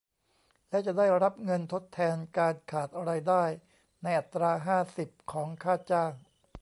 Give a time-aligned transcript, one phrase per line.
[0.69, 3.43] และจะได้รับเงินทดแทนการขาดรายได้
[4.03, 6.11] ในอัตรา ห้าสิบ ของค่าจ้าง